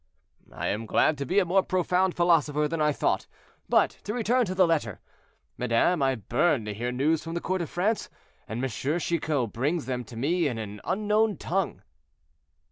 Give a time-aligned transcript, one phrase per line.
[0.51, 4.55] "I am glad to be a more profound philosopher than I thought—but to return to
[4.55, 4.99] the letter.
[5.59, 8.09] Madame, I burn to hear news from the court of France,
[8.47, 8.67] and M.
[8.67, 11.83] Chicot brings them to me in an unknown tongue."